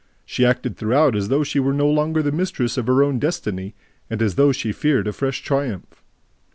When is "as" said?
1.15-1.27, 4.19-4.33